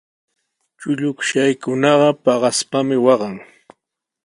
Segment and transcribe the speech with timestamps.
[0.79, 3.35] Chullukshaykunaqa paqaspami waqan.